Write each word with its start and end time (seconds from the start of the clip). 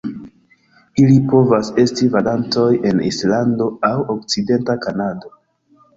Ili 1.01 1.17
povas 1.33 1.69
esti 1.83 2.09
vagantoj 2.17 2.65
en 2.93 3.03
Islando 3.11 3.71
aŭ 3.91 3.95
okcidenta 4.15 4.79
Kanado. 4.87 5.35